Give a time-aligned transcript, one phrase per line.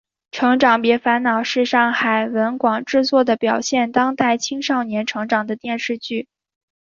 [0.31, 6.27] 成长别烦恼是上海文广制作的表现当代青少年成长的电视剧。